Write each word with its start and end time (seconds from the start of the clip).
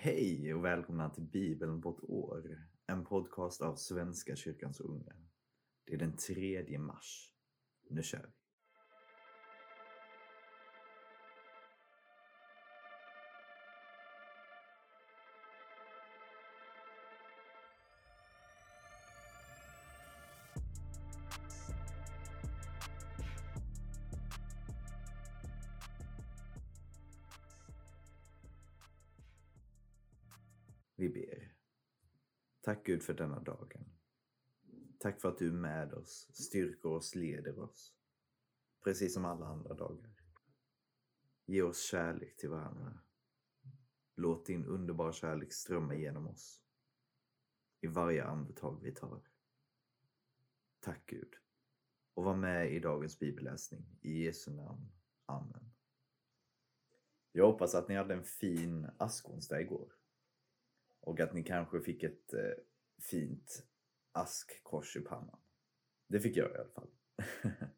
Hej 0.00 0.54
och 0.54 0.64
välkomna 0.64 1.10
till 1.10 1.24
Bibeln 1.24 1.82
på 1.82 1.90
ett 1.90 2.04
år. 2.10 2.68
En 2.86 3.04
podcast 3.04 3.62
av 3.62 3.76
Svenska 3.76 4.36
kyrkans 4.36 4.80
unga. 4.80 5.12
Det 5.86 5.94
är 5.94 5.98
den 5.98 6.16
3 6.16 6.78
mars. 6.78 7.34
Nu 7.90 8.02
kör 8.02 8.18
vi. 8.18 8.37
För 33.08 33.14
denna 33.14 33.40
dagen. 33.40 33.84
Tack 34.98 35.20
för 35.20 35.28
att 35.28 35.38
du 35.38 35.48
är 35.48 35.52
med 35.52 35.94
oss, 35.94 36.30
styrker 36.32 36.88
oss, 36.88 37.14
leder 37.14 37.58
oss. 37.58 37.94
Precis 38.84 39.14
som 39.14 39.24
alla 39.24 39.46
andra 39.46 39.74
dagar. 39.74 40.10
Ge 41.46 41.62
oss 41.62 41.82
kärlek 41.82 42.36
till 42.36 42.48
varandra. 42.48 42.98
Låt 44.14 44.46
din 44.46 44.64
underbara 44.64 45.12
kärlek 45.12 45.52
strömma 45.52 45.94
genom 45.94 46.26
oss. 46.26 46.62
I 47.80 47.86
varje 47.86 48.24
andetag 48.24 48.80
vi 48.82 48.94
tar. 48.94 49.22
Tack 50.80 51.06
Gud. 51.06 51.34
Och 52.14 52.24
var 52.24 52.36
med 52.36 52.72
i 52.72 52.80
dagens 52.80 53.18
bibelläsning. 53.18 53.98
I 54.00 54.24
Jesu 54.24 54.50
namn. 54.50 54.92
Amen. 55.26 55.70
Jag 57.32 57.46
hoppas 57.46 57.74
att 57.74 57.88
ni 57.88 57.94
hade 57.94 58.14
en 58.14 58.24
fin 58.24 58.90
askonsdag 58.96 59.60
igår. 59.60 59.92
Och 61.00 61.20
att 61.20 61.34
ni 61.34 61.42
kanske 61.42 61.80
fick 61.80 62.02
ett 62.02 62.34
eh, 62.34 62.64
fint 62.98 63.66
askkors 64.12 64.96
i 64.96 65.00
pannan. 65.00 65.40
Det 66.08 66.20
fick 66.20 66.36
jag 66.36 66.50
i 66.50 66.54
alla 66.54 66.68
fall. 66.68 66.90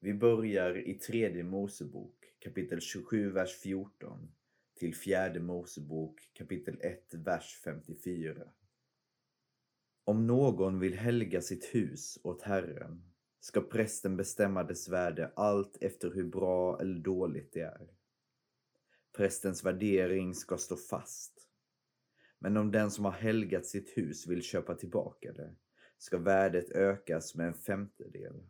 Vi 0.00 0.14
börjar 0.14 0.88
i 0.88 0.94
tredje 0.94 1.44
Mosebok 1.44 2.24
kapitel 2.38 2.80
27, 2.80 3.30
vers 3.30 3.56
14 3.56 4.34
till 4.74 4.94
fjärde 4.94 5.40
Mosebok 5.40 6.30
kapitel 6.32 6.80
1, 6.80 7.14
vers 7.14 7.60
54. 7.64 8.52
Om 10.04 10.26
någon 10.26 10.80
vill 10.80 10.94
helga 10.94 11.40
sitt 11.40 11.64
hus 11.64 12.18
åt 12.22 12.42
Herren 12.42 13.10
ska 13.40 13.60
prästen 13.60 14.16
bestämma 14.16 14.64
dess 14.64 14.88
värde 14.88 15.32
allt 15.36 15.78
efter 15.80 16.10
hur 16.10 16.24
bra 16.24 16.80
eller 16.80 16.98
dåligt 16.98 17.52
det 17.52 17.60
är. 17.60 17.90
Prästens 19.16 19.64
värdering 19.64 20.34
ska 20.34 20.56
stå 20.56 20.76
fast. 20.76 21.39
Men 22.42 22.56
om 22.56 22.70
den 22.70 22.90
som 22.90 23.04
har 23.04 23.12
helgat 23.12 23.66
sitt 23.66 23.96
hus 23.96 24.26
vill 24.26 24.42
köpa 24.42 24.74
tillbaka 24.74 25.32
det 25.32 25.54
ska 25.98 26.18
värdet 26.18 26.70
ökas 26.70 27.34
med 27.34 27.46
en 27.46 27.54
femtedel. 27.54 28.42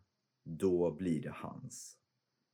Då 0.43 0.91
blir 0.91 1.21
det 1.21 1.33
hans. 1.35 1.97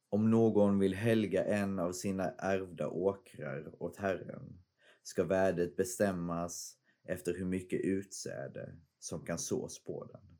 Om 0.10 0.32
någon 0.32 0.80
vill 0.80 0.94
helga 0.94 1.46
en 1.46 1.80
av 1.80 1.92
sina 1.92 2.32
ärvda 2.32 2.88
åkrar 2.88 3.84
åt 3.84 3.98
Herren 3.98 4.64
ska 5.04 5.24
värdet 5.24 5.76
bestämmas 5.76 6.78
efter 7.04 7.34
hur 7.34 7.46
mycket 7.46 7.82
utsäde 7.82 8.76
som 9.00 9.26
kan 9.26 9.40
sås 9.40 9.84
på 9.84 10.06
den. 10.06 10.38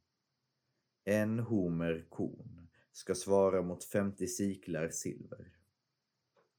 En 1.04 1.40
homer 1.40 2.06
korn 2.10 2.68
ska 2.92 3.16
svara 3.16 3.62
mot 3.62 3.84
50 3.84 4.28
siklar 4.28 4.90
silver. 4.90 5.52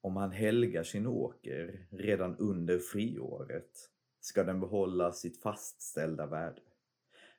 Om 0.01 0.17
han 0.17 0.31
helgar 0.31 0.83
sin 0.83 1.07
åker 1.07 1.87
redan 1.91 2.37
under 2.37 2.79
friåret 2.79 3.91
ska 4.29 4.45
den 4.45 4.61
behålla 4.61 5.13
sitt 5.13 5.43
fastställda 5.43 6.27
värde. 6.27 6.61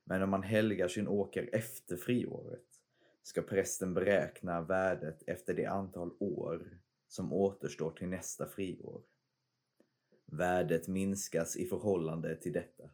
Men 0.04 0.24
om 0.24 0.30
man 0.30 0.44
helgar 0.44 0.88
sin 0.88 1.08
åker 1.08 1.50
efter 1.54 1.98
friåret 1.98 2.66
ska 3.24 3.42
prästen 3.42 3.94
beräkna 3.94 4.62
värdet 4.62 5.24
efter 5.28 5.54
det 5.54 5.66
antal 5.66 6.12
år 6.20 6.80
som 7.08 7.34
återstår 7.34 7.92
till 7.92 8.08
nästa 8.08 8.48
friår. 8.48 9.02
Värdet 10.26 10.88
minskas 10.88 11.58
i 11.58 11.66
förhållande 11.66 12.36
till 12.36 12.54
detta. 12.54 12.90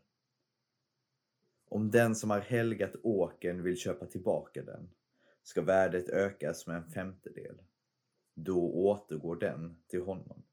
Om 1.65 1.91
den 1.91 2.15
som 2.15 2.29
har 2.29 2.39
helgat 2.39 2.95
åkern 3.03 3.63
vill 3.63 3.77
köpa 3.77 4.05
tillbaka 4.05 4.63
den 4.63 4.89
ska 5.43 5.61
värdet 5.61 6.09
ökas 6.09 6.67
med 6.67 6.75
en 6.75 6.91
femtedel. 6.91 7.61
Då 8.33 8.73
återgår 8.73 9.35
den 9.35 9.77
till 9.87 10.01
honom. 10.01 10.43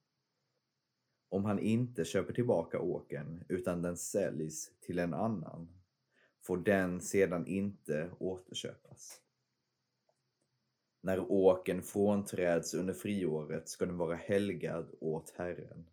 Om 1.32 1.44
han 1.44 1.58
inte 1.58 2.04
köper 2.04 2.32
tillbaka 2.32 2.80
åkern 2.80 3.44
utan 3.48 3.82
den 3.82 3.96
säljs 3.96 4.70
till 4.80 4.98
en 4.98 5.14
annan 5.14 5.68
får 6.40 6.56
den 6.56 7.00
sedan 7.00 7.46
inte 7.46 8.10
återköpas. 8.18 9.20
När 11.00 11.32
åkern 11.32 11.82
frånträds 11.82 12.74
under 12.74 12.94
friåret 12.94 13.68
ska 13.68 13.86
den 13.86 13.96
vara 13.96 14.16
helgad 14.16 14.94
åt 15.00 15.30
Herren, 15.30 15.86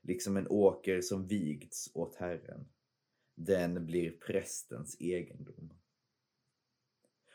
liksom 0.00 0.36
en 0.36 0.48
åker 0.48 1.00
som 1.00 1.26
vigts 1.26 1.90
åt 1.94 2.14
Herren. 2.16 2.68
Den 3.34 3.86
blir 3.86 4.10
prästens 4.10 5.00
egendom. 5.00 5.72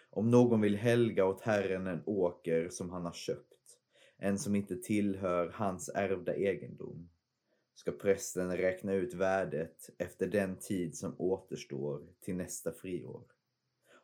Om 0.09 0.31
någon 0.31 0.61
vill 0.61 0.75
helga 0.75 1.25
åt 1.25 1.41
Herren 1.41 1.87
en 1.87 2.03
åker 2.05 2.69
som 2.69 2.89
han 2.89 3.05
har 3.05 3.13
köpt, 3.13 3.79
en 4.17 4.39
som 4.39 4.55
inte 4.55 4.75
tillhör 4.75 5.51
hans 5.53 5.89
ärvda 5.89 6.35
egendom, 6.35 7.09
ska 7.79 7.91
prästen 7.91 8.57
räkna 8.57 8.93
ut 8.93 9.13
värdet 9.13 9.89
efter 9.97 10.27
den 10.27 10.57
tid 10.59 10.97
som 10.97 11.15
återstår 11.17 12.07
till 12.21 12.35
nästa 12.35 12.71
friår. 12.71 13.23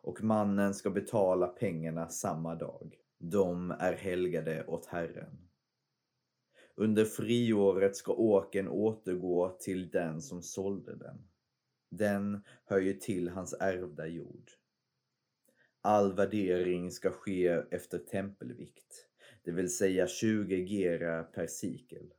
Och 0.01 0.23
mannen 0.23 0.73
ska 0.73 0.89
betala 0.89 1.47
pengarna 1.47 2.09
samma 2.09 2.55
dag. 2.55 2.95
De 3.17 3.71
är 3.71 3.93
helgade 3.93 4.65
åt 4.65 4.85
Herren. 4.85 5.49
Under 6.75 7.05
friåret 7.05 7.95
ska 7.95 8.13
åken 8.13 8.67
återgå 8.67 9.57
till 9.59 9.89
den 9.89 10.21
som 10.21 10.41
sålde 10.41 10.95
den. 10.95 11.27
Den 11.89 12.43
hör 12.65 12.79
ju 12.79 12.93
till 12.93 13.29
hans 13.29 13.53
ärvda 13.59 14.07
jord. 14.07 14.51
All 15.81 16.15
värdering 16.15 16.91
ska 16.91 17.11
ske 17.11 17.47
efter 17.47 17.97
tempelvikt, 17.97 19.07
det 19.43 19.51
vill 19.51 19.75
säga 19.75 20.07
20 20.07 20.65
gera 20.65 21.23
per 21.23 21.47
sikel. 21.47 22.13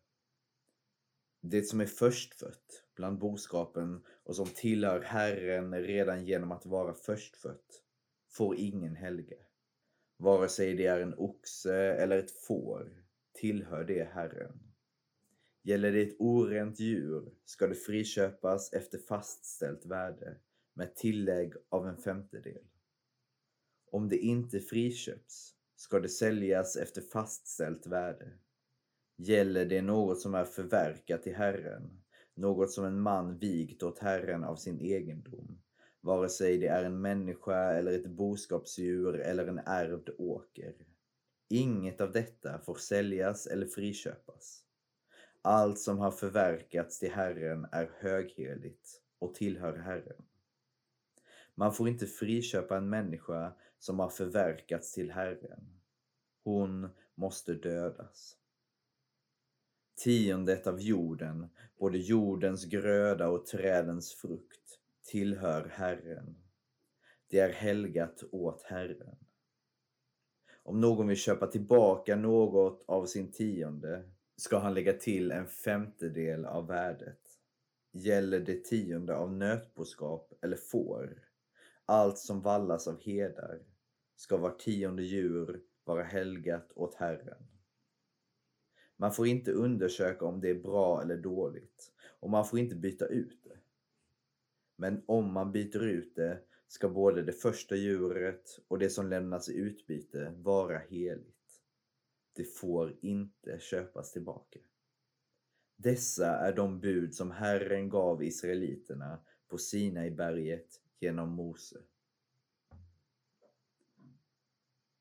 Det 1.49 1.63
som 1.63 1.81
är 1.81 1.87
förstfött 1.87 2.85
bland 2.95 3.19
boskapen 3.19 4.05
och 4.25 4.37
som 4.37 4.47
tillhör 4.47 5.01
Herren 5.01 5.75
redan 5.75 6.25
genom 6.25 6.53
att 6.53 6.67
vara 6.67 6.95
förstfött 6.95 7.83
får 8.29 8.57
ingen 8.57 8.97
helge. 8.97 9.37
Vare 10.17 10.49
sig 10.49 10.75
det 10.75 10.87
är 10.87 11.01
en 11.01 11.15
oxe 11.19 11.75
eller 11.75 12.19
ett 12.19 12.31
får 12.31 13.05
tillhör 13.33 13.85
det 13.85 14.05
Herren. 14.05 14.73
Gäller 15.63 15.93
det 15.93 16.03
ett 16.03 16.17
orent 16.19 16.81
djur 16.81 17.33
ska 17.45 17.67
det 17.67 17.75
friköpas 17.75 18.73
efter 18.73 18.99
fastställt 18.99 19.87
värde 19.87 20.37
med 20.75 20.97
tillägg 20.97 21.55
av 21.69 21.89
en 21.89 21.97
femtedel. 21.97 22.65
Om 23.91 24.09
det 24.09 24.19
inte 24.19 24.61
friköps 24.61 25.55
ska 25.77 26.01
det 26.01 26.09
säljas 26.09 26.77
efter 26.77 27.03
fastställt 27.03 27.87
värde. 27.87 28.33
Gäller 29.17 29.65
det 29.65 29.83
något 29.83 30.21
som 30.21 30.35
är 30.35 30.45
förverkat 30.45 31.23
till 31.23 31.35
Herren, 31.35 32.03
något 32.35 32.71
som 32.71 32.85
en 32.85 33.01
man 33.01 33.39
vigt 33.39 33.83
åt 33.83 33.99
Herren 33.99 34.45
av 34.45 34.57
sin 34.57 34.81
egendom, 34.81 35.59
vare 36.01 36.29
sig 36.29 36.59
det 36.59 36.67
är 36.67 36.85
en 36.85 37.01
människa 37.01 37.73
eller 37.73 37.93
ett 37.93 38.07
boskapsdjur 38.07 39.21
eller 39.21 39.47
en 39.47 39.59
ärvd 39.59 40.11
åker. 40.19 40.75
Inget 41.49 42.01
av 42.01 42.13
detta 42.13 42.59
får 42.59 42.75
säljas 42.75 43.47
eller 43.47 43.67
friköpas. 43.67 44.63
Allt 45.43 45.79
som 45.79 45.99
har 45.99 46.11
förverkats 46.11 46.99
till 46.99 47.13
Herren 47.13 47.67
är 47.73 47.91
högheligt 47.99 49.03
och 49.19 49.35
tillhör 49.35 49.77
Herren. 49.77 50.25
Man 51.55 51.75
får 51.75 51.89
inte 51.89 52.07
friköpa 52.07 52.77
en 52.77 52.89
människa 52.89 53.53
som 53.79 53.99
har 53.99 54.09
förverkats 54.09 54.93
till 54.93 55.11
Herren. 55.11 55.81
Hon 56.45 56.89
måste 57.15 57.55
dödas. 57.55 58.37
Tiondet 59.97 60.67
av 60.67 60.81
jorden, 60.81 61.49
både 61.79 61.99
jordens 61.99 62.65
gröda 62.65 63.29
och 63.29 63.47
trädens 63.47 64.15
frukt, 64.15 64.79
tillhör 65.05 65.69
Herren. 65.73 66.37
Det 67.31 67.39
är 67.39 67.53
helgat 67.53 68.25
åt 68.33 68.63
Herren. 68.63 69.17
Om 70.63 70.81
någon 70.81 71.09
vill 71.09 71.17
köpa 71.17 71.47
tillbaka 71.47 72.17
något 72.17 72.85
av 72.89 73.07
sin 73.07 73.33
tionde 73.33 74.11
ska 74.37 74.59
han 74.59 74.75
lägga 74.75 74.93
till 74.93 75.31
en 75.31 75.47
femtedel 75.47 76.45
av 76.45 76.67
värdet. 76.67 77.21
Gäller 77.93 78.41
det 78.41 78.65
tionde 78.65 79.17
av 79.17 79.33
nötboskap 79.33 80.33
eller 80.43 80.57
får, 80.57 81.23
allt 81.85 82.19
som 82.19 82.41
vallas 82.41 82.89
av 82.89 83.01
hedar, 83.01 83.63
ska 84.17 84.37
var 84.37 84.51
tionde 84.51 85.03
djur 85.03 85.61
vara 85.85 86.03
helgat 86.03 86.73
åt 86.75 86.95
Herren. 86.95 87.56
Man 88.97 89.13
får 89.13 89.27
inte 89.27 89.53
undersöka 89.53 90.25
om 90.25 90.41
det 90.41 90.51
är 90.51 90.55
bra 90.55 91.03
eller 91.03 91.17
dåligt 91.17 91.93
och 92.21 92.31
man 92.31 92.47
får 92.47 92.59
inte 92.59 92.77
byta 92.77 93.07
ut 93.07 93.45
det. 93.45 93.59
Men 94.77 95.03
om 95.07 95.33
man 95.33 95.53
byter 95.53 95.85
ut 95.85 96.15
det 96.15 96.39
ska 96.69 96.89
både 96.89 97.23
det 97.23 97.33
första 97.33 97.77
djuret 97.77 98.61
och 98.69 98.79
det 98.79 98.91
som 98.91 99.09
lämnas 99.09 99.49
i 99.49 99.57
utbyte 99.57 100.35
vara 100.37 100.79
heligt. 100.79 101.61
Det 102.33 102.45
får 102.45 102.97
inte 103.01 103.59
köpas 103.59 104.13
tillbaka. 104.13 104.59
Dessa 105.77 106.27
är 106.27 106.53
de 106.53 106.81
bud 106.81 107.15
som 107.15 107.31
Herren 107.31 107.89
gav 107.89 108.23
israeliterna 108.23 109.19
på 109.49 109.59
Sinai 109.59 110.11
berget 110.11 110.81
genom 111.01 111.31
Mose. 111.31 111.79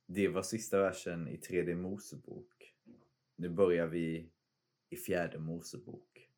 Det 0.08 0.28
var 0.28 0.42
sista 0.42 0.80
versen 0.80 1.28
i 1.28 1.38
tredje 1.38 1.76
Mosebok. 1.76 2.75
Nu 3.36 3.50
börjar 3.50 3.88
vi 3.88 4.32
i 4.90 4.96
fjärde 4.96 5.40
Mosebok. 5.40 6.30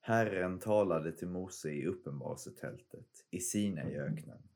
Herren 0.00 0.58
talade 0.58 1.12
till 1.12 1.28
Mose 1.28 1.70
i 1.70 1.86
uppenbarelsetältet 1.86 3.26
i 3.30 3.40
Sinaiöknen 3.40 4.48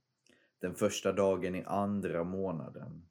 den 0.61 0.75
första 0.75 1.13
dagen 1.13 1.55
i 1.55 1.65
andra 1.65 2.25
månaden, 2.25 3.09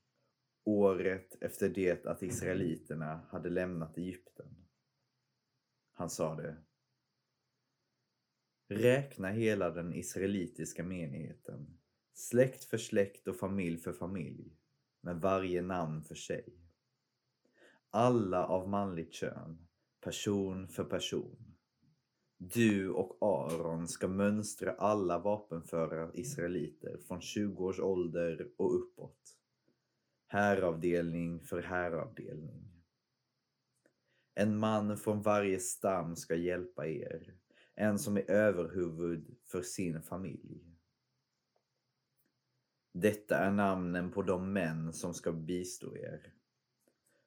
året 0.63 1.35
efter 1.41 1.69
det 1.69 2.05
att 2.05 2.23
israeliterna 2.23 3.27
hade 3.29 3.49
lämnat 3.49 3.97
Egypten. 3.97 4.67
Han 5.93 6.09
sade 6.09 6.57
Räkna 8.67 9.29
hela 9.29 9.69
den 9.69 9.93
israelitiska 9.93 10.83
menigheten, 10.83 11.79
släkt 12.13 12.63
för 12.63 12.77
släkt 12.77 13.27
och 13.27 13.35
familj 13.35 13.77
för 13.77 13.93
familj, 13.93 14.57
med 15.01 15.21
varje 15.21 15.61
namn 15.61 16.03
för 16.03 16.15
sig. 16.15 16.45
Alla 17.89 18.45
av 18.45 18.69
manligt 18.69 19.13
kön, 19.13 19.67
person 20.01 20.67
för 20.67 20.83
person. 20.83 21.49
Du 22.37 22.89
och 22.89 23.17
Aron 23.21 23.87
ska 23.87 24.07
mönstra 24.07 24.71
alla 24.71 25.19
vapenföra 25.19 26.11
israeliter 26.13 26.97
från 27.07 27.21
20 27.21 27.65
års 27.65 27.79
ålder 27.79 28.49
och 28.57 28.75
uppåt. 28.75 29.35
Häravdelning 30.27 31.39
för 31.39 31.61
häravdelning. 31.61 32.69
En 34.35 34.57
man 34.57 34.97
från 34.97 35.21
varje 35.21 35.59
stam 35.59 36.15
ska 36.15 36.35
hjälpa 36.35 36.87
er, 36.87 37.33
en 37.75 37.99
som 37.99 38.17
är 38.17 38.31
överhuvud 38.31 39.37
för 39.45 39.61
sin 39.61 40.01
familj. 40.01 40.68
Detta 42.91 43.37
är 43.37 43.51
namnen 43.51 44.11
på 44.11 44.21
de 44.21 44.53
män 44.53 44.93
som 44.93 45.13
ska 45.13 45.31
bistå 45.31 45.97
er. 45.97 46.33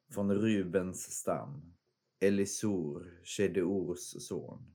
Från 0.09 0.35
Rubens 0.35 1.03
stam, 1.03 1.75
Elisor, 2.21 3.21
Shedeors 3.25 4.23
son. 4.23 4.75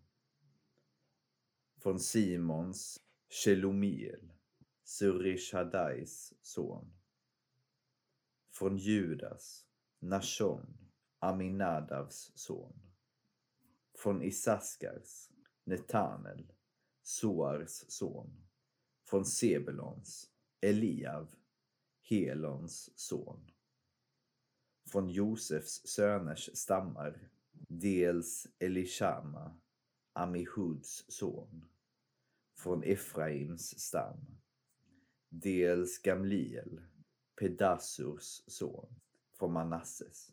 Från 1.79 1.99
Simons, 1.99 3.01
Shelomiel, 3.29 4.33
Surishadais 4.83 6.33
son. 6.41 6.93
Från 8.51 8.77
Judas, 8.77 9.65
Nashon, 9.99 10.77
Aminadavs 11.19 12.31
son. 12.35 12.73
Från 13.97 14.21
Isaskars, 14.23 15.29
Netanel, 15.63 16.53
Soars 17.03 17.85
son. 17.87 18.43
Från 19.05 19.25
Sebelons, 19.25 20.29
Eliav, 20.61 21.35
Helons 22.01 22.89
son. 22.95 23.51
Från 24.91 25.09
Josefs 25.09 25.87
söners 25.87 26.49
stammar, 26.53 27.29
dels 27.67 28.47
Elishama, 28.59 29.57
Amihuds 30.13 31.05
son. 31.07 31.65
Från 32.57 32.83
Efraims 32.83 33.79
stam, 33.79 34.37
dels 35.29 36.01
Gamliel, 36.01 36.81
Pedasurs 37.39 38.41
son. 38.47 38.95
Från 39.33 39.53
Manasses. 39.53 40.31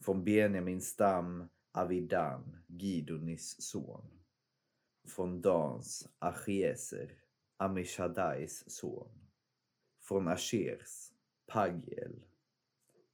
Från 0.00 0.24
Benjamins 0.24 0.88
stam, 0.88 1.48
Avidan, 1.72 2.58
Gidonis 2.66 3.62
son. 3.62 4.10
Från 5.04 5.40
Dans, 5.40 6.08
Achieser, 6.18 7.22
Amishadais 7.62 8.64
son. 8.66 9.08
Från 10.00 10.28
Ashers, 10.28 11.12
Pagiel, 11.46 12.24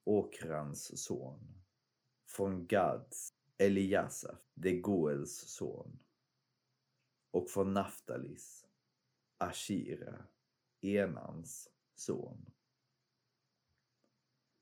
Okrans 0.04 1.04
son. 1.04 1.38
Från 2.26 2.66
Gads, 2.66 3.34
Eliasaf, 3.58 4.38
Degoels 4.54 5.38
son. 5.38 5.98
Och 7.30 7.50
från 7.50 7.72
Naftalis, 7.74 8.66
Ashira, 9.38 10.26
Enans 10.80 11.70
son. 11.94 12.50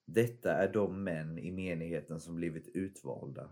Detta 0.04 0.52
är 0.52 0.72
de 0.72 1.04
män 1.04 1.38
i 1.38 1.52
menigheten 1.52 2.20
som 2.20 2.36
blivit 2.36 2.68
utvalda. 2.68 3.50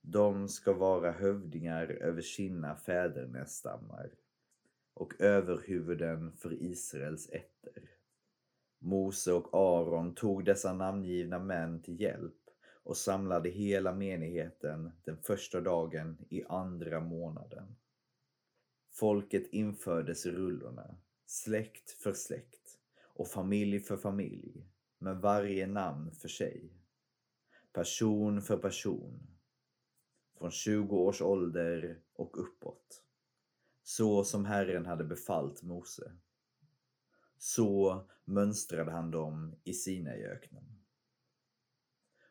De 0.00 0.48
ska 0.48 0.72
vara 0.72 1.12
hövdingar 1.12 1.86
över 1.86 2.22
sina 2.22 2.76
fädernestammar 2.76 4.14
och 4.98 5.20
överhuvuden 5.20 6.32
för 6.36 6.62
Israels 6.62 7.30
ätter. 7.30 7.90
Mose 8.78 9.32
och 9.32 9.54
Aron 9.54 10.14
tog 10.14 10.44
dessa 10.44 10.72
namngivna 10.72 11.38
män 11.38 11.82
till 11.82 12.00
hjälp 12.00 12.50
och 12.82 12.96
samlade 12.96 13.48
hela 13.48 13.94
menigheten 13.94 14.92
den 15.04 15.16
första 15.16 15.60
dagen 15.60 16.18
i 16.28 16.44
andra 16.44 17.00
månaden. 17.00 17.76
Folket 18.90 19.46
infördes 19.46 20.26
i 20.26 20.30
rullorna, 20.30 20.96
släkt 21.26 21.90
för 21.90 22.12
släkt 22.12 22.78
och 23.02 23.28
familj 23.28 23.80
för 23.80 23.96
familj, 23.96 24.66
med 24.98 25.16
varje 25.16 25.66
namn 25.66 26.10
för 26.12 26.28
sig. 26.28 26.72
Person 27.72 28.42
för 28.42 28.56
person, 28.56 29.36
från 30.38 30.50
20 30.50 30.96
års 30.96 31.22
ålder 31.22 32.00
och 32.12 32.40
uppåt 32.40 33.07
så 33.88 34.24
som 34.24 34.44
Herren 34.44 34.86
hade 34.86 35.04
befallt 35.04 35.62
Mose. 35.62 36.12
Så 37.38 38.04
mönstrade 38.24 38.90
han 38.90 39.10
dem 39.10 39.54
i 39.64 39.72
Sinaiöknen. 39.72 40.64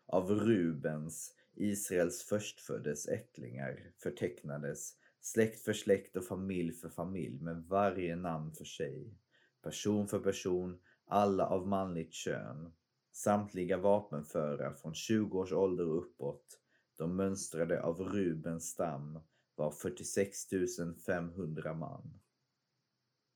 Av 0.05 0.31
Rubens, 0.31 1.35
Israels 1.53 2.23
förstföddes 2.23 3.07
ättlingar, 3.07 3.91
förtecknades 4.03 4.93
släkt 5.19 5.61
för 5.61 5.73
släkt 5.73 6.15
och 6.15 6.25
familj 6.25 6.73
för 6.73 6.89
familj 6.89 7.39
med 7.41 7.63
varje 7.63 8.15
namn 8.15 8.53
för 8.53 8.65
sig, 8.65 9.13
person 9.61 10.07
för 10.07 10.19
person, 10.19 10.79
alla 11.05 11.45
av 11.45 11.67
manligt 11.67 12.13
kön, 12.13 12.73
samtliga 13.11 13.77
vapenföra 13.77 14.73
från 14.73 14.93
20 14.93 15.39
års 15.39 15.53
ålder 15.53 15.87
och 15.87 15.97
uppåt, 15.97 16.59
de 16.97 17.15
mönstrade 17.15 17.81
av 17.81 18.01
Rubens 18.01 18.69
stam 18.69 19.19
var 19.57 19.71
46 19.71 20.47
500 21.05 21.73
man. 21.73 22.19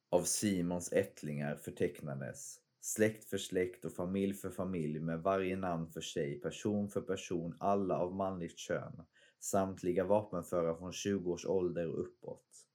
Av 0.10 0.24
Simons 0.24 0.94
ättlingar 0.94 1.56
förtecknades 1.56 2.60
släkt 2.82 3.26
för 3.26 3.38
släkt 3.38 3.86
och 3.86 3.94
familj 3.94 4.34
för 4.34 4.50
familj 4.50 5.00
med 5.00 5.22
varje 5.22 5.56
namn 5.56 5.88
för 5.88 6.02
sig, 6.02 6.40
person 6.40 6.90
för 6.90 7.02
person, 7.02 7.56
alla 7.60 7.98
av 7.98 8.16
manligt 8.16 8.58
kön, 8.58 9.04
samtliga 9.40 10.04
vapenföra 10.04 10.76
från 10.76 10.94
20 10.94 11.32
års 11.32 11.46
ålder 11.46 11.88
och 11.88 12.00
uppåt. 12.00 12.68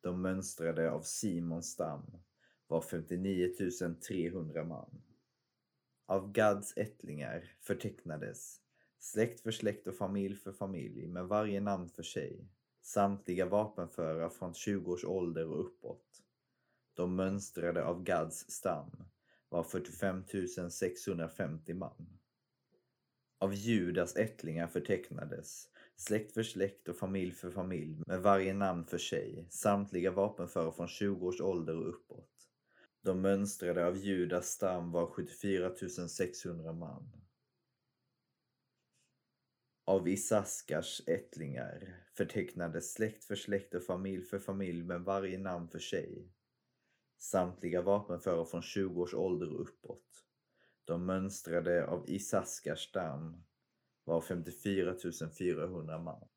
De 0.00 0.22
mönstrade 0.22 0.90
av 0.90 1.02
Simons 1.02 1.70
stam 1.70 2.18
var 2.66 2.80
59 2.80 3.54
300 4.08 4.64
man. 4.64 5.02
Av 6.06 6.32
Gads 6.32 6.76
ättlingar 6.76 7.52
förtecknades 7.60 8.60
släkt 8.98 9.40
för 9.40 9.50
släkt 9.50 9.86
och 9.86 9.96
familj 9.96 10.36
för 10.36 10.52
familj 10.52 11.06
med 11.06 11.28
varje 11.28 11.60
namn 11.60 11.88
för 11.88 12.02
sig, 12.02 12.48
samtliga 12.86 13.46
vapenföra 13.46 14.30
från 14.30 14.54
20 14.54 14.92
års 14.92 15.04
ålder 15.04 15.48
och 15.48 15.60
uppåt. 15.60 16.22
De 16.94 17.16
mönstrade 17.16 17.84
av 17.84 18.02
Gads 18.02 18.50
stam 18.50 19.04
var 19.48 19.62
45 19.62 20.24
650 20.70 21.74
man. 21.74 22.18
Av 23.38 23.54
Judas 23.54 24.16
ättlingar 24.16 24.66
förtecknades 24.66 25.68
släkt 25.96 26.32
för 26.32 26.42
släkt 26.42 26.88
och 26.88 26.96
familj 26.96 27.32
för 27.32 27.50
familj 27.50 28.02
med 28.06 28.22
varje 28.22 28.54
namn 28.54 28.84
för 28.84 28.98
sig, 28.98 29.46
samtliga 29.50 30.10
vapenföra 30.10 30.72
från 30.72 30.88
20 30.88 31.26
års 31.26 31.40
ålder 31.40 31.76
och 31.76 31.88
uppåt. 31.88 32.30
De 33.02 33.20
mönstrade 33.20 33.86
av 33.86 33.96
Judas 33.96 34.46
stam 34.46 34.92
var 34.92 35.06
74 35.06 35.70
600 36.08 36.72
man. 36.72 37.25
Av 39.88 40.08
Isaskars 40.08 41.02
ättlingar 41.06 41.94
förtecknades 42.12 42.92
släkt 42.92 43.24
för 43.24 43.34
släkt 43.34 43.74
och 43.74 43.82
familj 43.82 44.24
för 44.24 44.38
familj 44.38 44.82
med 44.82 45.00
varje 45.00 45.38
namn 45.38 45.68
för 45.68 45.78
sig. 45.78 46.32
Samtliga 47.18 47.82
vapenföra 47.82 48.44
från 48.44 48.62
20 48.62 49.02
års 49.02 49.14
ålder 49.14 49.54
och 49.54 49.60
uppåt. 49.60 50.24
De 50.84 51.06
mönstrade 51.06 51.86
av 51.86 52.10
Isaskars 52.10 52.88
stam 52.88 53.44
var 54.04 54.20
54 54.20 54.94
400 55.38 55.98
man. 55.98 56.28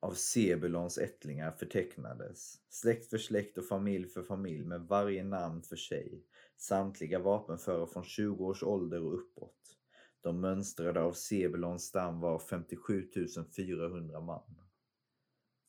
Av 0.00 0.14
Sebulons 0.14 0.98
ättlingar 0.98 1.50
förtecknades, 1.50 2.54
släkt 2.68 3.10
för 3.10 3.18
släkt 3.18 3.58
och 3.58 3.66
familj 3.66 4.08
för 4.08 4.22
familj 4.22 4.64
med 4.64 4.80
varje 4.80 5.24
namn 5.24 5.62
för 5.62 5.76
sig, 5.76 6.24
samtliga 6.56 7.18
vapenföra 7.18 7.86
från 7.86 8.04
20 8.04 8.46
års 8.46 8.62
ålder 8.62 9.02
och 9.02 9.14
uppåt. 9.14 9.79
De 10.22 10.40
mönstrade 10.40 11.00
av 11.00 11.12
Sebulons 11.12 11.84
stam 11.84 12.20
var 12.20 12.38
57 12.38 13.08
400 13.56 14.20
man. 14.20 14.60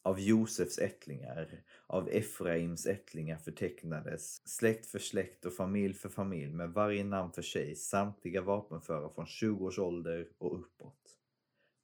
Av 0.03 0.20
Josefs 0.20 0.79
ättlingar, 0.79 1.63
av 1.88 2.10
Efraims 2.10 2.86
ättlingar 2.86 3.38
förtecknades, 3.38 4.48
släkt 4.48 4.86
för 4.86 5.00
släkt 5.00 5.46
och 5.46 5.53
familj 5.53 5.93
för 5.93 6.10
familj 6.10 6.53
med 6.53 6.74
varje 6.74 7.03
namn 7.03 7.31
för 7.31 7.41
sig, 7.41 7.75
samtliga 7.75 8.41
vapenföra 8.41 9.10
från 9.10 9.25
20 9.25 9.65
års 9.65 9.79
ålder 9.79 10.27
och 10.38 10.60
uppåt. 10.60 11.17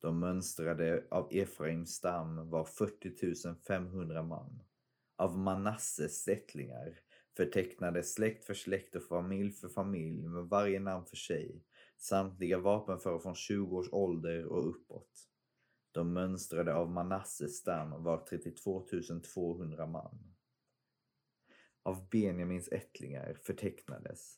De 0.02 0.20
mönstrade 0.20 1.04
av 1.10 1.28
Efraims 1.32 1.96
stam 1.96 2.50
var 2.50 2.66
40 2.66 3.56
500 3.68 4.24
man. 4.24 4.64
Av 5.16 5.38
Manasses 5.38 6.28
ättlingar 6.28 7.00
förtecknades 7.38 8.14
släkt 8.14 8.46
för 8.46 8.54
släkt 8.54 8.96
och 8.96 9.04
familj 9.04 9.52
för 9.52 9.70
familj 9.70 10.28
med 10.28 10.44
varje 10.44 10.80
namn 10.80 11.06
för 11.06 11.16
sig, 11.16 11.64
samtliga 11.98 12.60
vapenföra 12.60 13.20
från 13.20 13.36
20 13.36 13.78
års 13.78 13.90
ålder 13.94 14.46
och 14.46 14.70
uppåt. 14.70 15.30
De 15.92 16.14
mönstrade 16.14 16.76
av 16.76 16.92
Manasses 16.92 17.58
stam 17.58 18.04
var 18.04 18.26
32 18.26 18.88
200 19.34 19.88
man. 19.88 20.36
Av 21.84 22.10
Benjamins 22.10 22.68
ättlingar 22.68 23.38
förtecknades 23.44 24.38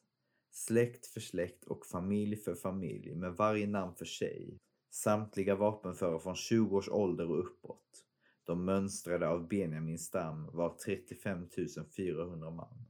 släkt 0.51 1.05
för 1.05 1.19
släkt 1.19 1.63
och 1.63 1.85
familj 1.85 2.35
för 2.35 2.55
familj 2.55 3.15
med 3.15 3.33
varje 3.33 3.67
namn 3.67 3.95
för 3.95 4.05
sig, 4.05 4.57
samtliga 4.91 5.55
vapenföra 5.55 6.19
från 6.19 6.35
20 6.35 6.77
års 6.77 6.89
ålder 6.89 7.29
och 7.29 7.39
uppåt. 7.39 8.05
De 8.43 8.65
mönstrade 8.65 9.27
av 9.27 9.47
Benjamins 9.47 10.05
stam 10.05 10.49
var 10.53 10.77
35 10.85 11.49
400 11.97 12.49
man. 12.51 12.85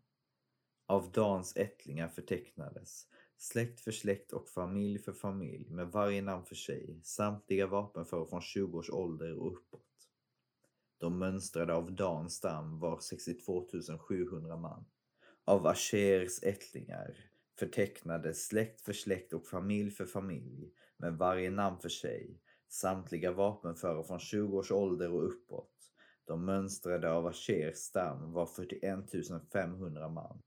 Av 0.86 1.12
Dans 1.12 1.58
ättlingar 1.58 2.08
förtecknades 2.08 3.08
släkt 3.42 3.82
för 3.82 3.92
släkt 3.92 4.34
och 4.34 4.50
familj 4.50 5.00
för 5.00 5.14
familj 5.14 5.70
med 5.70 5.92
varje 5.92 6.22
namn 6.22 6.46
för 6.46 6.56
sig, 6.56 7.00
samtliga 7.04 7.68
vapenför 7.68 8.26
från 8.26 8.42
20 8.42 8.78
års 8.78 8.90
ålder 8.90 9.40
och 9.40 9.54
uppåt. 9.54 9.86
De 10.98 11.20
mönstrade 11.20 11.74
av 11.74 11.96
Dans 11.96 12.36
stam 12.36 12.80
var 12.80 13.00
62 13.00 13.68
700 14.00 14.58
man. 14.58 14.86
Av 15.46 15.68
Ashers 15.68 16.44
ättlingar 16.44 17.18
förtecknades 17.60 18.48
släkt 18.48 18.82
för 18.82 18.94
släkt 18.94 19.34
och 19.34 19.48
familj 19.48 19.92
för 19.92 20.06
familj 20.06 20.74
med 20.98 21.18
varje 21.18 21.50
namn 21.50 21.80
för 21.80 21.90
sig, 21.90 22.42
samtliga 22.70 23.32
vapenföra 23.32 24.04
från 24.04 24.20
20 24.20 24.58
års 24.58 24.72
ålder 24.72 25.12
och 25.12 25.28
uppåt. 25.28 25.74
De 26.26 26.46
mönstrade 26.46 27.12
av 27.12 27.28
Ashers 27.28 27.78
stam 27.78 28.32
var 28.32 28.46
41 28.46 29.52
500 29.54 30.10
man. 30.10 30.42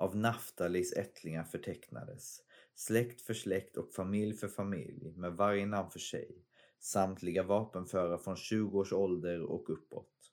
Av 0.00 0.16
Naftalis 0.16 0.92
ättlingar 0.92 1.44
förtecknades, 1.44 2.42
släkt 2.74 3.20
för 3.20 3.34
släkt 3.34 3.76
och 3.76 3.92
familj 3.92 4.36
för 4.36 4.48
familj, 4.48 5.12
med 5.16 5.32
varje 5.32 5.66
namn 5.66 5.90
för 5.90 5.98
sig, 5.98 6.44
samtliga 6.78 7.42
vapenföra 7.42 8.18
från 8.18 8.36
20 8.36 8.78
års 8.78 8.92
ålder 8.92 9.42
och 9.42 9.70
uppåt. 9.70 10.32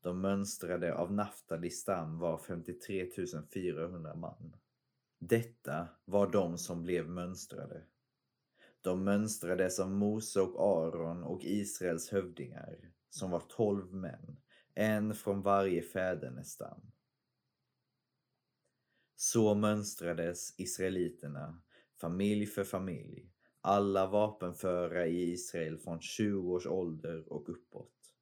De 0.00 0.20
mönstrade 0.20 0.94
av 0.94 1.12
Naftalis 1.12 1.80
stam 1.80 2.18
var 2.18 2.38
53 2.38 3.10
400 3.54 4.14
man. 4.14 4.56
Detta 5.18 5.88
var 6.04 6.30
de 6.30 6.58
som 6.58 6.82
blev 6.82 7.08
mönstrade. 7.08 7.82
De 8.80 9.04
mönstrades 9.04 9.80
av 9.80 9.90
Mose 9.90 10.40
och 10.40 10.86
Aron 10.86 11.24
och 11.24 11.44
Israels 11.44 12.10
hövdingar, 12.10 12.92
som 13.10 13.30
var 13.30 13.42
tolv 13.48 13.94
män, 13.94 14.36
en 14.74 15.14
från 15.14 15.42
varje 15.42 15.82
fädernestam. 15.82 16.80
Så 19.20 19.54
mönstrades 19.54 20.54
israeliterna, 20.60 21.60
familj 22.00 22.46
för 22.46 22.64
familj, 22.64 23.30
alla 23.60 24.06
vapenföra 24.06 25.06
i 25.06 25.32
Israel 25.32 25.78
från 25.78 26.00
20 26.00 26.52
års 26.52 26.66
ålder 26.66 27.32
och 27.32 27.48
uppåt. 27.48 28.14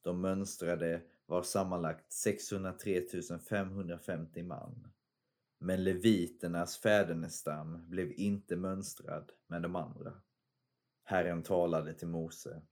De 0.00 0.20
mönstrade 0.20 1.02
var 1.26 1.42
sammanlagt 1.42 2.12
603 2.12 3.02
550 3.48 4.42
man. 4.42 4.88
Men 5.58 5.84
leviternas 5.84 6.78
fädernestam 6.78 7.88
blev 7.88 8.12
inte 8.12 8.56
mönstrad 8.56 9.32
med 9.46 9.62
de 9.62 9.76
andra. 9.76 10.12
Herren 11.04 11.42
talade 11.42 11.94
till 11.94 12.08
Mose. 12.08 12.62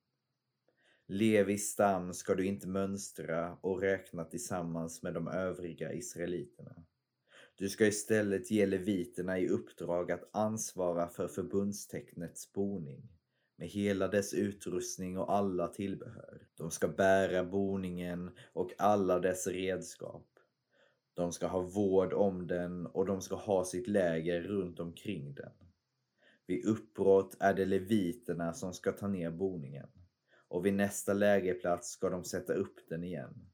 Levis 1.07 1.71
stam 1.71 2.15
ska 2.15 2.35
du 2.35 2.47
inte 2.47 2.69
mönstra 2.69 3.57
och 3.61 3.81
räkna 3.81 4.25
tillsammans 4.25 5.03
med 5.03 5.15
de 5.15 5.29
övriga 5.29 5.93
israeliterna. 5.93 6.85
Du 7.57 7.69
ska 7.69 7.87
istället 7.87 8.51
ge 8.51 8.67
leviterna 8.67 9.39
i 9.39 9.49
uppdrag 9.49 10.13
att 10.13 10.29
ansvara 10.33 11.09
för 11.09 11.29
förbundstecknets 11.29 12.53
boning 12.53 13.09
med 13.57 13.69
hela 13.69 14.09
dess 14.09 14.35
utrustning 14.35 15.19
och 15.19 15.33
alla 15.33 15.69
tillbehör. 15.69 16.47
De 16.57 16.71
ska 16.71 16.89
bära 16.89 17.45
boningen 17.45 18.31
och 18.53 18.73
alla 18.79 19.19
dess 19.19 19.47
redskap. 19.47 20.27
De 21.15 21.33
ska 21.33 21.47
ha 21.47 21.61
vård 21.61 22.13
om 22.13 22.47
den 22.47 22.87
och 22.87 23.07
de 23.07 23.21
ska 23.21 23.37
ha 23.37 23.65
sitt 23.65 23.89
läger 23.89 24.41
runt 24.41 24.81
omkring 24.81 25.35
den. 25.35 25.53
Vid 26.47 26.65
uppbrott 26.65 27.37
är 27.41 27.55
det 27.55 27.65
leviterna 27.65 28.53
som 28.53 28.73
ska 28.73 28.93
ta 28.93 29.09
ner 29.09 29.31
boningen 29.31 29.89
och 30.49 30.67
vid 30.67 30.75
nästa 30.75 31.15
lägerplats 31.15 31.91
ska 31.91 32.11
de 32.11 32.25
sätta 32.25 32.53
upp 32.53 32.89
den 32.89 33.05
igen. 33.05 33.51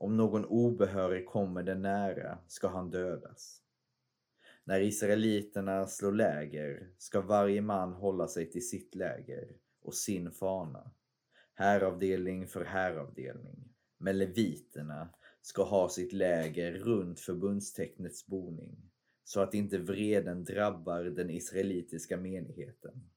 Om 0.00 0.16
någon 0.16 0.44
obehörig 0.44 1.26
kommer 1.26 1.62
den 1.62 1.82
nära 1.82 2.38
ska 2.46 2.68
han 2.68 2.90
dödas. 2.90 3.62
När 4.64 4.80
israeliterna 4.80 5.86
slår 5.86 6.12
läger 6.12 6.90
ska 6.98 7.20
varje 7.20 7.62
man 7.62 7.92
hålla 7.92 8.28
sig 8.28 8.50
till 8.50 8.68
sitt 8.68 8.94
läger 8.94 9.56
och 9.82 9.94
sin 9.94 10.30
fana, 10.30 10.90
häravdelning 11.54 12.46
för 12.46 12.64
häravdelning. 12.64 13.74
Men 13.98 14.18
leviterna 14.18 15.08
ska 15.42 15.62
ha 15.62 15.88
sitt 15.88 16.12
läger 16.12 16.72
runt 16.72 17.20
förbundstecknets 17.20 18.26
boning 18.26 18.90
så 19.24 19.40
att 19.40 19.54
inte 19.54 19.78
vreden 19.78 20.44
drabbar 20.44 21.04
den 21.04 21.30
israelitiska 21.30 22.16
menigheten. 22.16 23.10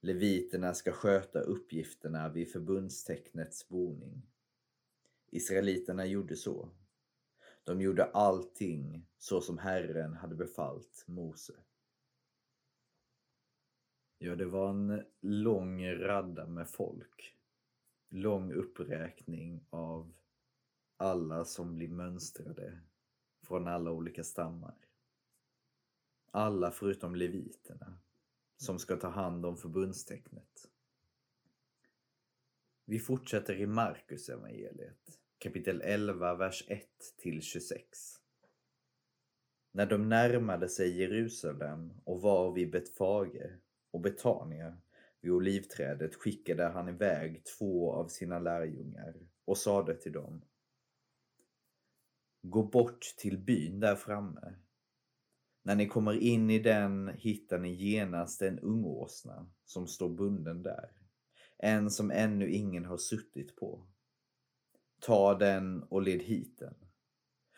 Leviterna 0.00 0.74
ska 0.74 0.92
sköta 0.92 1.40
uppgifterna 1.40 2.28
vid 2.28 2.52
förbundstecknets 2.52 3.68
boning. 3.68 4.22
Israeliterna 5.32 6.06
gjorde 6.06 6.36
så. 6.36 6.68
De 7.64 7.80
gjorde 7.80 8.04
allting 8.04 9.06
så 9.18 9.40
som 9.40 9.58
Herren 9.58 10.14
hade 10.14 10.34
befallt 10.34 11.04
Mose. 11.06 11.52
Ja, 14.18 14.36
det 14.36 14.46
var 14.46 14.70
en 14.70 15.04
lång 15.20 15.86
radda 15.86 16.46
med 16.46 16.70
folk. 16.70 17.36
Lång 18.08 18.52
uppräkning 18.52 19.66
av 19.70 20.14
alla 20.96 21.44
som 21.44 21.74
blir 21.74 21.88
mönstrade 21.88 22.80
från 23.42 23.68
alla 23.68 23.90
olika 23.90 24.24
stammar. 24.24 24.76
Alla 26.30 26.70
förutom 26.70 27.14
leviterna 27.14 27.98
som 28.56 28.78
ska 28.78 28.96
ta 28.96 29.08
hand 29.08 29.46
om 29.46 29.56
förbundstecknet. 29.56 30.70
Vi 32.84 32.98
fortsätter 32.98 33.54
i 33.54 33.66
Markus 33.66 34.28
evangeliet 34.28 35.21
kapitel 35.42 35.82
11, 35.84 36.34
vers 36.34 36.64
1 36.68 36.86
till 37.18 37.42
26. 37.42 37.98
När 39.72 39.86
de 39.86 40.08
närmade 40.08 40.68
sig 40.68 41.00
Jerusalem 41.00 41.92
och 42.04 42.22
var 42.22 42.52
vid 42.52 42.70
Betfage 42.70 43.58
och 43.90 44.00
Betania 44.00 44.76
vid 45.20 45.32
olivträdet 45.32 46.14
skickade 46.14 46.64
han 46.64 46.88
iväg 46.88 47.44
två 47.44 47.92
av 47.92 48.08
sina 48.08 48.38
lärjungar 48.38 49.14
och 49.44 49.58
sade 49.58 49.94
till 49.94 50.12
dem 50.12 50.44
Gå 52.42 52.62
bort 52.62 53.14
till 53.18 53.38
byn 53.38 53.80
där 53.80 53.96
framme. 53.96 54.54
När 55.62 55.76
ni 55.76 55.86
kommer 55.86 56.22
in 56.22 56.50
i 56.50 56.58
den 56.58 57.08
hittar 57.08 57.58
ni 57.58 57.72
genast 57.74 58.42
en 58.42 58.58
ungåsna 58.58 59.50
som 59.64 59.86
står 59.86 60.08
bunden 60.08 60.62
där. 60.62 60.90
En 61.58 61.90
som 61.90 62.10
ännu 62.10 62.50
ingen 62.50 62.84
har 62.84 62.98
suttit 62.98 63.56
på. 63.56 63.86
Ta 65.06 65.34
den 65.34 65.82
och 65.82 66.02
led 66.02 66.22
hit 66.22 66.58
den. 66.58 66.74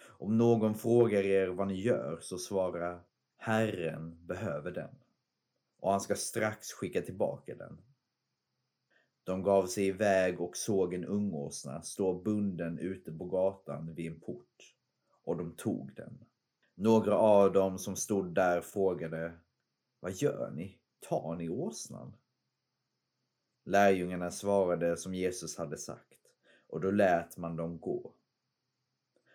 Om 0.02 0.38
någon 0.38 0.74
frågar 0.74 1.22
er 1.22 1.48
vad 1.48 1.68
ni 1.68 1.80
gör 1.80 2.18
så 2.20 2.38
svara 2.38 3.00
Herren 3.36 4.26
behöver 4.26 4.70
den 4.70 4.90
och 5.84 5.90
han 5.90 6.00
ska 6.00 6.14
strax 6.14 6.72
skicka 6.72 7.02
tillbaka 7.02 7.54
den. 7.54 7.80
De 9.24 9.42
gav 9.42 9.66
sig 9.66 9.86
iväg 9.86 10.40
och 10.40 10.56
såg 10.56 10.94
en 10.94 11.04
ungåsna 11.04 11.82
stå 11.82 12.22
bunden 12.22 12.78
ute 12.78 13.12
på 13.12 13.24
gatan 13.24 13.94
vid 13.94 14.12
en 14.12 14.20
port 14.20 14.74
och 15.24 15.36
de 15.36 15.56
tog 15.56 15.94
den. 15.94 16.24
Några 16.74 17.18
av 17.18 17.52
dem 17.52 17.78
som 17.78 17.96
stod 17.96 18.34
där 18.34 18.60
frågade 18.60 19.38
Vad 20.00 20.12
gör 20.12 20.50
ni? 20.50 20.78
Tar 21.00 21.36
ni 21.36 21.48
åsnan? 21.48 22.16
Lärjungarna 23.64 24.30
svarade 24.30 24.96
som 24.96 25.14
Jesus 25.14 25.58
hade 25.58 25.78
sagt 25.78 26.23
och 26.66 26.80
då 26.80 26.90
lät 26.90 27.36
man 27.36 27.56
dem 27.56 27.78
gå. 27.78 28.14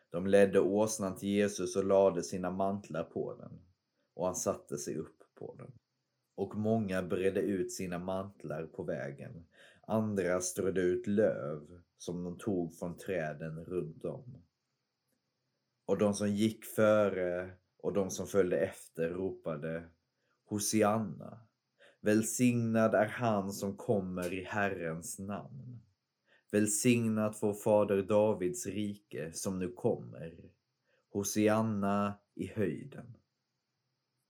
De 0.10 0.28
ledde 0.28 0.60
åsnan 0.60 1.16
till 1.16 1.30
Jesus 1.30 1.76
och 1.76 1.86
lade 1.86 2.24
sina 2.24 2.52
mantlar 2.52 3.04
på 3.04 3.36
den 3.36 3.62
och 4.14 4.26
han 4.26 4.36
satte 4.36 4.78
sig 4.78 4.98
upp 4.98 5.24
på 5.36 5.56
den. 5.58 5.72
Och 6.36 6.56
många 6.56 7.04
bredde 7.04 7.42
ut 7.42 7.74
sina 7.74 8.00
mantlar 8.00 8.66
på 8.66 8.84
vägen. 8.84 9.46
Andra 9.82 10.42
strödde 10.42 10.82
ut 10.82 11.08
löv 11.08 11.82
som 11.98 12.24
de 12.24 12.38
tog 12.38 12.76
från 12.76 12.98
träden 12.98 13.66
runt 13.66 14.06
om. 14.06 14.44
Och 15.86 15.98
de 15.98 16.14
som 16.14 16.30
gick 16.30 16.66
före 16.66 17.54
och 17.78 17.94
de 17.94 18.12
som 18.12 18.28
följde 18.28 18.60
efter 18.60 19.10
ropade 19.10 19.90
Hosianna. 20.46 21.40
Välsignad 22.02 22.96
är 22.96 23.06
han 23.06 23.52
som 23.52 23.78
kommer 23.78 24.34
i 24.34 24.44
Herrens 24.44 25.20
namn. 25.20 25.82
Välsignat 26.52 27.38
vår 27.42 27.54
fader 27.54 28.02
Davids 28.02 28.66
rike 28.66 29.34
som 29.34 29.60
nu 29.60 29.72
kommer. 29.72 30.52
Hosianna 31.12 32.20
i 32.36 32.48
höjden. 32.48 33.18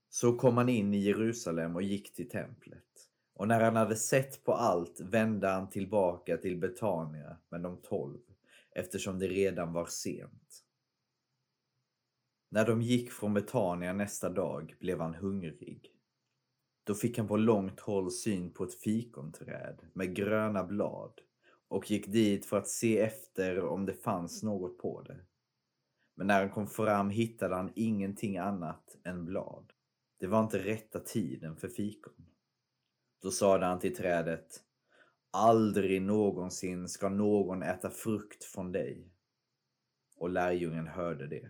Så 0.09 0.37
kom 0.37 0.57
han 0.57 0.69
in 0.69 0.93
i 0.93 0.97
Jerusalem 0.97 1.75
och 1.75 1.81
gick 1.81 2.13
till 2.13 2.29
templet. 2.29 2.85
Och 3.33 3.47
när 3.47 3.61
han 3.61 3.75
hade 3.75 3.95
sett 3.95 4.43
på 4.43 4.53
allt 4.53 4.99
vände 4.99 5.47
han 5.47 5.69
tillbaka 5.69 6.37
till 6.37 6.57
Betania 6.57 7.37
med 7.49 7.61
de 7.61 7.81
tolv, 7.81 8.19
eftersom 8.71 9.19
det 9.19 9.27
redan 9.27 9.73
var 9.73 9.85
sent. 9.85 10.63
När 12.49 12.65
de 12.65 12.81
gick 12.81 13.11
från 13.11 13.33
Betania 13.33 13.93
nästa 13.93 14.29
dag 14.29 14.75
blev 14.79 14.99
han 14.99 15.15
hungrig. 15.15 15.91
Då 16.83 16.95
fick 16.95 17.17
han 17.17 17.27
på 17.27 17.37
långt 17.37 17.79
håll 17.79 18.11
syn 18.11 18.53
på 18.53 18.63
ett 18.63 18.81
fikonträd 18.81 19.81
med 19.93 20.15
gröna 20.15 20.63
blad 20.63 21.21
och 21.69 21.91
gick 21.91 22.07
dit 22.07 22.45
för 22.45 22.57
att 22.57 22.67
se 22.67 22.99
efter 22.99 23.65
om 23.65 23.85
det 23.85 23.93
fanns 23.93 24.43
något 24.43 24.77
på 24.77 25.01
det. 25.01 25.19
Men 26.15 26.27
när 26.27 26.39
han 26.39 26.49
kom 26.49 26.67
fram 26.67 27.09
hittade 27.09 27.55
han 27.55 27.71
ingenting 27.75 28.37
annat 28.37 28.97
än 29.03 29.25
blad. 29.25 29.73
Det 30.19 30.27
var 30.27 30.43
inte 30.43 30.59
rätta 30.59 30.99
tiden 30.99 31.55
för 31.55 31.67
fikon. 31.67 32.25
Då 33.21 33.31
sade 33.31 33.65
han 33.65 33.79
till 33.79 33.95
trädet 33.95 34.63
Aldrig 35.31 36.01
någonsin 36.01 36.87
ska 36.87 37.09
någon 37.09 37.63
äta 37.63 37.89
frukt 37.89 38.43
från 38.43 38.71
dig. 38.71 39.11
Och 40.17 40.29
lärjungen 40.29 40.87
hörde 40.87 41.27
det. 41.27 41.49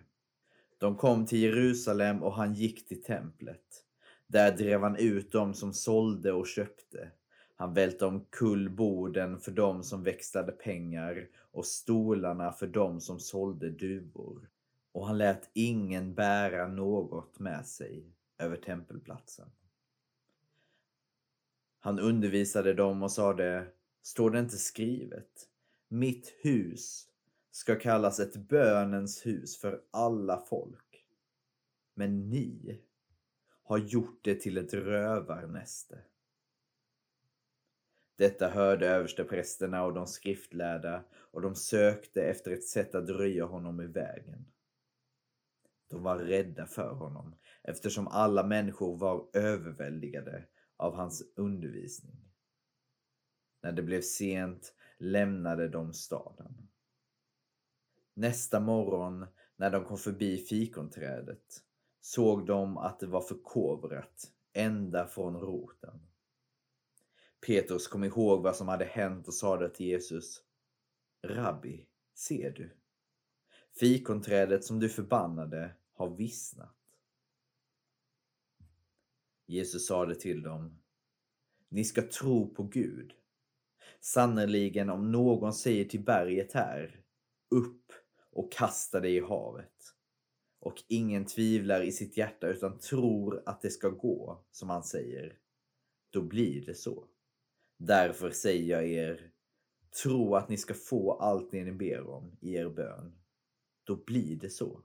De 0.78 0.96
kom 0.96 1.26
till 1.26 1.38
Jerusalem 1.38 2.22
och 2.22 2.34
han 2.34 2.54
gick 2.54 2.88
till 2.88 3.02
templet. 3.02 3.84
Där 4.26 4.56
drev 4.56 4.82
han 4.82 4.96
ut 4.96 5.32
dem 5.32 5.54
som 5.54 5.72
sålde 5.72 6.32
och 6.32 6.46
köpte. 6.46 7.10
Han 7.60 7.74
välte 7.74 8.06
omkull 8.06 8.70
borden 8.70 9.40
för 9.40 9.52
dem 9.52 9.82
som 9.82 10.02
växlade 10.02 10.52
pengar 10.52 11.28
och 11.52 11.66
stolarna 11.66 12.52
för 12.52 12.66
dem 12.66 13.00
som 13.00 13.20
sålde 13.20 13.70
duvor. 13.70 14.48
Och 14.92 15.06
han 15.06 15.18
lät 15.18 15.50
ingen 15.52 16.14
bära 16.14 16.68
något 16.68 17.38
med 17.38 17.66
sig 17.66 18.04
över 18.38 18.56
tempelplatsen. 18.56 19.48
Han 21.80 21.98
undervisade 21.98 22.74
dem 22.74 23.02
och 23.02 23.12
sade, 23.12 23.66
står 24.02 24.30
det 24.30 24.38
inte 24.38 24.56
skrivet? 24.56 25.48
Mitt 25.88 26.34
hus 26.40 27.08
ska 27.50 27.78
kallas 27.78 28.20
ett 28.20 28.36
bönens 28.36 29.26
hus 29.26 29.58
för 29.58 29.82
alla 29.90 30.44
folk. 30.48 31.04
Men 31.94 32.28
ni 32.28 32.80
har 33.62 33.78
gjort 33.78 34.20
det 34.22 34.34
till 34.34 34.58
ett 34.58 34.74
rövarnäste. 34.74 35.98
Detta 38.20 38.48
hörde 38.48 38.88
översteprästerna 38.88 39.84
och 39.84 39.94
de 39.94 40.06
skriftlärda 40.06 41.04
och 41.12 41.42
de 41.42 41.54
sökte 41.54 42.22
efter 42.22 42.50
ett 42.50 42.64
sätt 42.64 42.94
att 42.94 43.08
röja 43.08 43.44
honom 43.44 43.80
i 43.80 43.86
vägen. 43.86 44.46
De 45.90 46.02
var 46.02 46.18
rädda 46.18 46.66
för 46.66 46.94
honom 46.94 47.34
eftersom 47.62 48.08
alla 48.08 48.46
människor 48.46 48.96
var 48.96 49.28
överväldigade 49.32 50.44
av 50.76 50.94
hans 50.94 51.22
undervisning. 51.36 52.32
När 53.62 53.72
det 53.72 53.82
blev 53.82 54.00
sent 54.00 54.74
lämnade 54.98 55.68
de 55.68 55.92
staden. 55.92 56.68
Nästa 58.14 58.60
morgon 58.60 59.26
när 59.56 59.70
de 59.70 59.84
kom 59.84 59.98
förbi 59.98 60.38
fikonträdet 60.38 61.62
såg 62.00 62.46
de 62.46 62.78
att 62.78 63.00
det 63.00 63.06
var 63.06 63.22
förkovrat 63.22 64.32
ända 64.52 65.06
från 65.06 65.36
roten. 65.36 66.09
Petrus 67.46 67.88
kom 67.88 68.04
ihåg 68.04 68.42
vad 68.42 68.56
som 68.56 68.68
hade 68.68 68.84
hänt 68.84 69.28
och 69.28 69.34
sade 69.34 69.68
till 69.68 69.86
Jesus 69.86 70.42
Rabbi, 71.22 71.86
ser 72.14 72.50
du? 72.50 72.76
Fikonträdet 73.72 74.64
som 74.64 74.80
du 74.80 74.88
förbannade 74.88 75.76
har 75.92 76.16
vissnat. 76.16 76.76
Jesus 79.46 79.86
sade 79.86 80.14
till 80.14 80.42
dem 80.42 80.78
Ni 81.68 81.84
ska 81.84 82.02
tro 82.02 82.54
på 82.54 82.62
Gud. 82.62 83.12
Sannerligen 84.00 84.90
om 84.90 85.12
någon 85.12 85.54
säger 85.54 85.84
till 85.84 86.04
berget 86.04 86.52
här 86.52 87.00
upp 87.50 87.92
och 88.30 88.52
kasta 88.52 89.00
dig 89.00 89.16
i 89.16 89.20
havet 89.20 89.94
och 90.60 90.82
ingen 90.88 91.24
tvivlar 91.24 91.82
i 91.82 91.92
sitt 91.92 92.16
hjärta 92.16 92.46
utan 92.46 92.78
tror 92.78 93.42
att 93.46 93.62
det 93.62 93.70
ska 93.70 93.88
gå 93.88 94.44
som 94.50 94.70
han 94.70 94.82
säger, 94.82 95.38
då 96.10 96.22
blir 96.22 96.66
det 96.66 96.74
så. 96.74 97.08
Därför 97.82 98.30
säger 98.30 98.76
jag 98.76 98.88
er, 98.88 99.30
tro 100.02 100.34
att 100.34 100.48
ni 100.48 100.56
ska 100.56 100.74
få 100.74 101.12
allt 101.12 101.50
det 101.50 101.64
ni 101.64 101.72
ber 101.72 102.08
om 102.08 102.36
i 102.40 102.54
er 102.54 102.68
bön. 102.68 103.12
Då 103.84 103.96
blir 103.96 104.36
det 104.36 104.50
så. 104.50 104.82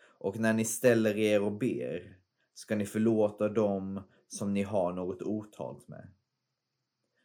Och 0.00 0.38
när 0.38 0.52
ni 0.52 0.64
ställer 0.64 1.16
er 1.16 1.42
och 1.42 1.52
ber 1.52 2.16
ska 2.54 2.76
ni 2.76 2.86
förlåta 2.86 3.48
dem 3.48 4.02
som 4.28 4.54
ni 4.54 4.62
har 4.62 4.92
något 4.92 5.22
otalt 5.22 5.88
med. 5.88 6.08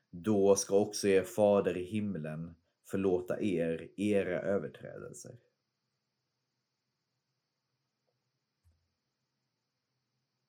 Då 0.09 0.55
ska 0.55 0.79
också 0.79 1.07
er 1.07 1.23
fader 1.23 1.77
i 1.77 1.83
himlen 1.83 2.55
förlåta 2.85 3.41
er 3.41 3.91
era 3.97 4.41
överträdelser. 4.41 5.37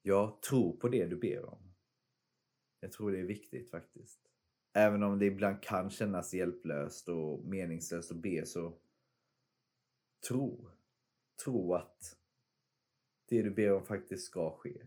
Jag 0.03 0.43
tror 0.43 0.77
på 0.77 0.89
det 0.89 1.07
du 1.07 1.17
ber 1.17 1.45
om. 1.45 1.68
Jag 2.81 2.93
tror 2.93 3.13
det 3.13 3.19
är 3.19 3.25
viktigt 3.25 3.71
faktiskt. 3.71 4.21
Även 4.73 5.03
om 5.03 5.19
det 5.19 5.27
ibland 5.27 5.63
kan 5.63 5.91
kännas 5.91 6.35
hjälplöst 6.35 7.09
och 7.09 7.45
meningslöst 7.45 8.11
att 8.11 8.17
be 8.17 8.47
så 8.47 8.79
tro. 10.29 10.71
Tro 11.45 11.75
att 11.75 12.19
det 13.29 13.43
du 13.43 13.51
ber 13.51 13.73
om 13.73 13.87
faktiskt 13.87 14.27
ska 14.27 14.51
ske. 14.59 14.87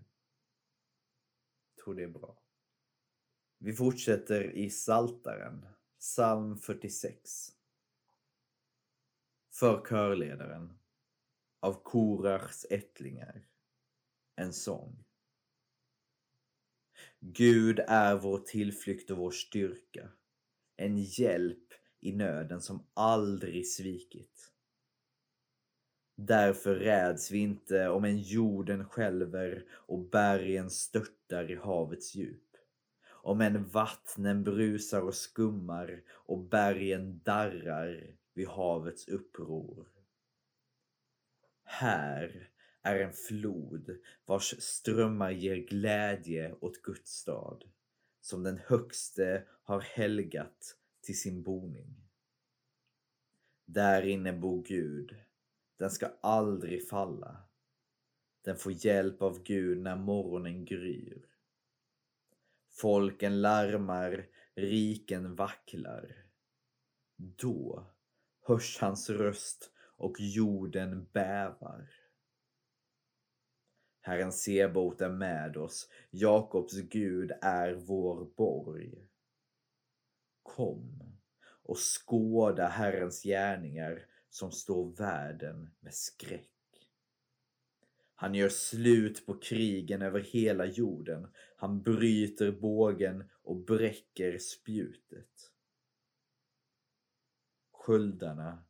Jag 1.75 1.83
tror 1.83 1.95
det 1.95 2.03
är 2.03 2.07
bra. 2.07 2.41
Vi 3.57 3.73
fortsätter 3.73 4.51
i 4.51 4.69
Saltaren, 4.69 5.65
psalm 5.99 6.57
46. 6.57 7.49
För 9.53 9.85
körledaren 9.85 10.79
av 11.59 11.83
Korars 11.83 12.65
ättlingar. 12.69 13.47
En 14.35 14.53
sång. 14.53 15.03
Gud 17.23 17.79
är 17.87 18.15
vår 18.15 18.37
tillflykt 18.37 19.11
och 19.11 19.17
vår 19.17 19.31
styrka. 19.31 20.09
En 20.77 20.97
hjälp 20.97 21.73
i 21.99 22.11
nöden 22.11 22.61
som 22.61 22.87
aldrig 22.93 23.67
svikit. 23.67 24.51
Därför 26.15 26.75
räds 26.75 27.31
vi 27.31 27.37
inte 27.37 27.89
om 27.89 28.05
en 28.05 28.17
jorden 28.19 28.85
skälver 28.85 29.65
och 29.71 30.09
bergen 30.09 30.69
störtar 30.69 31.51
i 31.51 31.55
havets 31.55 32.15
djup. 32.15 32.57
Om 33.07 33.41
en 33.41 33.67
vattnen 33.67 34.43
brusar 34.43 35.01
och 35.01 35.15
skummar 35.15 36.03
och 36.09 36.39
bergen 36.39 37.21
darrar 37.23 38.15
vid 38.33 38.47
havets 38.47 39.07
uppror. 39.07 39.87
Här 41.63 42.49
är 42.81 42.99
en 42.99 43.13
flod 43.13 43.99
vars 44.25 44.55
strömmar 44.59 45.31
ger 45.31 45.55
glädje 45.55 46.55
åt 46.59 46.81
Guds 46.81 47.11
stad, 47.11 47.63
som 48.21 48.43
den 48.43 48.57
högste 48.57 49.43
har 49.63 49.79
helgat 49.79 50.77
till 51.01 51.19
sin 51.19 51.43
boning. 51.43 51.95
Där 53.65 54.01
inne 54.01 54.33
bor 54.33 54.63
Gud, 54.63 55.15
den 55.77 55.91
ska 55.91 56.11
aldrig 56.21 56.89
falla. 56.89 57.37
Den 58.43 58.57
får 58.57 58.85
hjälp 58.85 59.21
av 59.21 59.43
Gud 59.43 59.77
när 59.77 59.95
morgonen 59.95 60.65
gryr. 60.65 61.25
Folken 62.69 63.41
larmar, 63.41 64.27
riken 64.55 65.35
vacklar. 65.35 66.25
Då 67.15 67.87
hörs 68.41 68.77
hans 68.81 69.09
röst 69.09 69.71
och 69.77 70.15
jorden 70.19 71.07
bävar. 71.11 72.00
Herren 74.01 74.31
Sebot 74.31 75.01
är 75.01 75.09
med 75.09 75.57
oss. 75.57 75.89
Jakobs 76.09 76.73
Gud 76.73 77.31
är 77.41 77.73
vår 77.73 78.25
borg. 78.35 79.07
Kom 80.43 81.17
och 81.63 81.77
skåda 81.77 82.67
Herrens 82.67 83.23
gärningar 83.23 84.05
som 84.29 84.51
står 84.51 84.95
världen 84.95 85.69
med 85.79 85.93
skräck. 85.93 86.47
Han 88.15 88.35
gör 88.35 88.49
slut 88.49 89.25
på 89.25 89.39
krigen 89.39 90.01
över 90.01 90.19
hela 90.19 90.65
jorden. 90.65 91.27
Han 91.55 91.81
bryter 91.81 92.51
bågen 92.51 93.29
och 93.31 93.55
bräcker 93.55 94.37
spjutet. 94.37 95.51
Sköldarna 97.71 98.63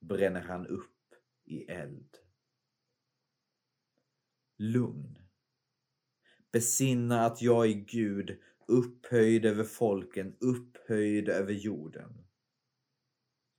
bränner 0.00 0.40
han 0.40 0.66
upp 0.66 1.14
i 1.44 1.64
eld. 1.64 2.25
Lugn. 4.58 5.18
Besinna 6.52 7.26
att 7.26 7.42
jag 7.42 7.66
är 7.66 7.74
Gud, 7.74 8.38
upphöjd 8.66 9.44
över 9.44 9.64
folken, 9.64 10.36
upphöjd 10.40 11.28
över 11.28 11.52
jorden. 11.52 12.26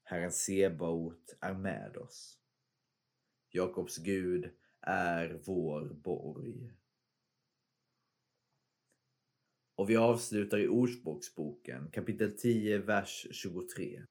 Herren 0.03 0.31
Sebaot 0.31 1.35
är 1.41 1.53
med 1.53 1.97
oss. 1.97 2.39
Jakobs 3.49 3.97
Gud 3.97 4.51
är 4.81 5.41
vår 5.45 5.93
borg. 5.93 6.71
Och 9.75 9.89
vi 9.89 9.97
avslutar 9.97 10.57
i 10.57 10.67
Ordspråksboken 10.67 11.91
kapitel 11.91 12.37
10, 12.37 12.77
vers 12.77 13.27
23. 13.31 14.03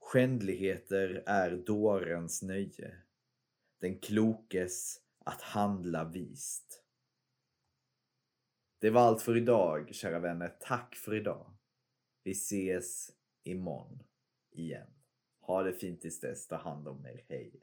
Skändligheter 0.00 1.22
är 1.26 1.56
dårens 1.56 2.42
nöje, 2.42 3.02
den 3.80 4.00
klokes 4.00 5.01
att 5.24 5.42
handla 5.42 6.04
vist. 6.04 6.82
Det 8.78 8.90
var 8.90 9.00
allt 9.00 9.22
för 9.22 9.36
idag, 9.36 9.94
kära 9.94 10.18
vänner. 10.18 10.56
Tack 10.60 10.94
för 10.94 11.14
idag. 11.14 11.56
Vi 12.22 12.30
ses 12.30 13.10
imorgon 13.42 14.02
igen. 14.50 14.90
Ha 15.40 15.62
det 15.62 15.72
fint 15.72 16.00
tills 16.00 16.20
dess. 16.20 16.46
Ta 16.46 16.56
hand 16.56 16.88
om 16.88 17.06
er. 17.06 17.24
Hej. 17.28 17.62